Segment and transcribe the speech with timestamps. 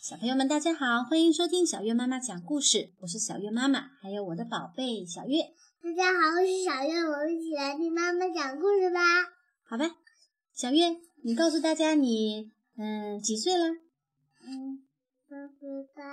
[0.00, 2.94] 小朋友们，大家好，欢迎收听小月妈妈讲故事。
[3.00, 5.42] 我是小月妈妈，还有我的宝贝小月。
[5.82, 9.00] 大家好，我是小月，我们一起来听妈妈讲故事吧。
[9.68, 9.96] 好吧，
[10.54, 13.66] 小月，你告诉大家你嗯几岁了？
[14.46, 14.82] 嗯，
[15.28, 16.04] 三岁半。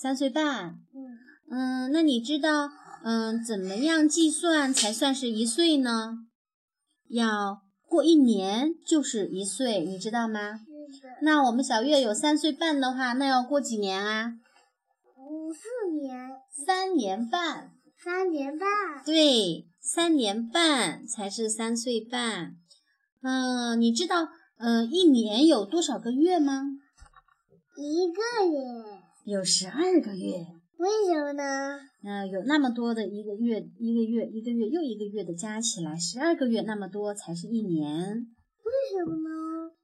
[0.00, 0.78] 三岁半。
[0.94, 1.18] 嗯
[1.50, 2.70] 嗯，那你知道
[3.04, 6.26] 嗯怎么样计算才算是一岁呢？
[7.10, 10.60] 要过一年就是一岁，你知道吗？
[11.22, 14.34] 那我们小月有三岁半的话，那要过几年啊？
[15.16, 15.60] 五四
[16.00, 17.72] 年，三年半。
[17.96, 18.68] 三年半。
[19.04, 22.56] 对，三年半才是三岁半。
[23.22, 26.62] 嗯，你知道嗯一年有多少个月吗？
[27.76, 28.58] 一个月。
[29.24, 30.46] 有十二个月。
[30.78, 31.80] 为什么呢？
[32.04, 38.28] 嗯，有那么多的一个月，一个月，一个月又一个月的加起来，十二个月那么多才是一年。
[38.64, 39.28] 为什么呢？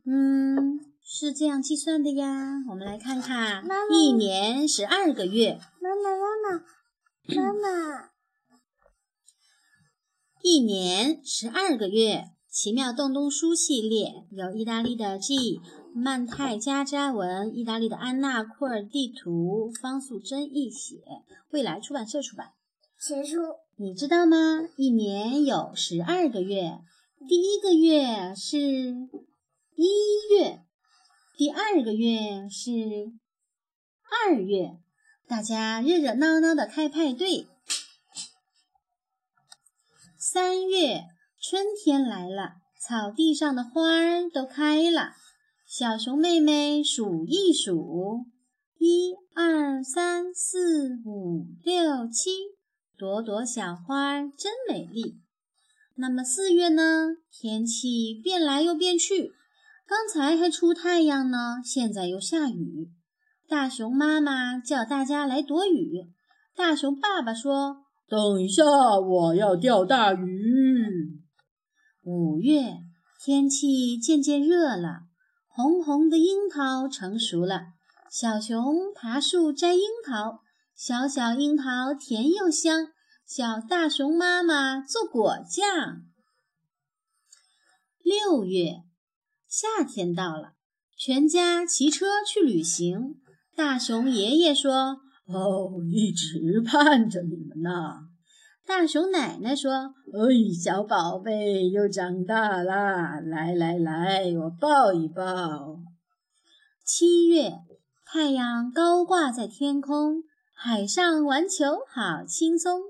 [0.06, 2.64] 嗯，是这样计算的呀。
[2.70, 5.60] 我们来看看，妈妈一年十二个月。
[5.80, 6.64] 妈妈，妈妈，
[7.36, 8.10] 妈妈，
[10.42, 15.60] 一年十二个月，奇妙洞洞书系列由意大利的 G
[15.94, 20.96] 曼泰加扎文、意大利的安娜库尔地图、方素珍译写，
[21.50, 22.52] 未来出版社出版。
[22.98, 23.36] 结束。
[23.76, 24.62] 你知道吗？
[24.76, 26.78] 一年有十二个月，
[27.28, 29.88] 第一个月是一
[30.30, 30.73] 月，第
[31.76, 32.70] 二个月是
[34.28, 34.78] 二月，
[35.26, 37.48] 大家热热闹闹的开派对。
[40.16, 41.02] 三月，
[41.42, 45.14] 春天来了，草地上的花儿都开了。
[45.66, 48.24] 小熊妹妹数一数，
[48.78, 52.30] 一二三四五六七，
[52.96, 55.16] 朵朵小花真美丽。
[55.96, 57.16] 那么四月呢？
[57.32, 59.32] 天气变来又变去，
[59.86, 62.90] 刚才还出太阳呢，现在又下雨。
[63.46, 66.10] 大熊妈妈叫大家来躲雨，
[66.56, 67.84] 大熊爸爸说。
[68.06, 68.64] 等一下，
[68.98, 71.22] 我要钓大鱼。
[72.02, 72.78] 五月，
[73.22, 75.04] 天气渐渐热了，
[75.48, 77.68] 红红的樱桃成熟了。
[78.10, 80.40] 小熊爬树摘樱桃，
[80.74, 82.88] 小小樱桃甜又香。
[83.26, 86.02] 小大熊妈妈做果酱。
[88.02, 88.82] 六月，
[89.56, 90.54] 夏天到了，
[90.96, 93.20] 全家骑车去旅行。
[93.54, 94.96] 大熊爷爷说。
[95.28, 97.70] 哦，一直盼着你们呢。
[98.66, 105.78] 大熊奶奶说：“哎，小宝贝又长大啦，来来来，我抱一抱。”
[106.84, 107.52] 七月，
[108.04, 112.80] 太阳高挂在天空，海上玩球好轻松。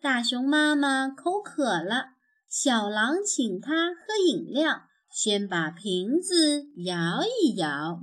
[0.00, 2.10] 大熊妈妈口渴了，
[2.48, 4.82] 小狼请它喝饮料，
[5.16, 8.02] 先把瓶子摇一摇。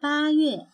[0.00, 0.66] 八月。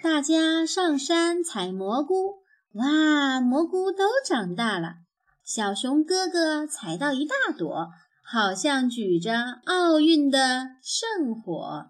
[0.00, 2.42] 大家上山采蘑菇，
[2.74, 4.96] 哇，蘑菇都长大了。
[5.42, 7.88] 小熊哥哥采到一大朵，
[8.22, 11.86] 好像举着奥运的圣火。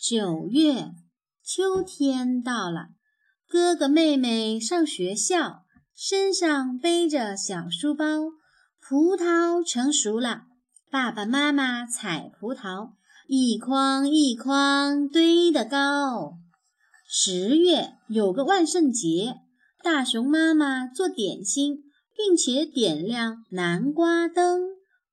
[0.00, 0.92] 九月，
[1.44, 2.88] 秋天到了，
[3.46, 5.64] 哥哥妹妹上学校，
[5.94, 8.06] 身上背着小书包。
[8.80, 10.44] 葡萄成熟了，
[10.92, 12.90] 爸爸妈妈采葡萄，
[13.26, 16.34] 一筐一筐堆得高。
[17.08, 19.36] 十月有个万圣节，
[19.82, 24.60] 大熊妈妈做点心，并且点亮南瓜灯。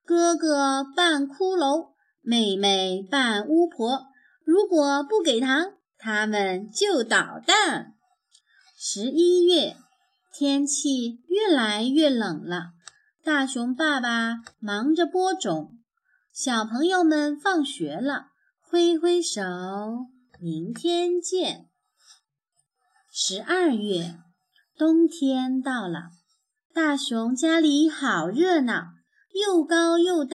[0.03, 1.91] 哥哥扮骷髅，
[2.21, 4.07] 妹妹扮巫婆。
[4.43, 7.93] 如果不给糖，他们就捣蛋。
[8.77, 9.77] 十一月
[10.33, 12.73] 天气越来越冷了，
[13.29, 15.77] 大熊爸爸忙着播种。
[16.33, 18.29] 小朋友们放学了，
[18.59, 19.43] 挥挥手，
[20.41, 21.69] 明天见。
[23.11, 24.17] 十二月，
[24.75, 26.09] 冬天到了，
[26.73, 28.93] 大熊家里好热闹，
[29.45, 30.31] 又高又大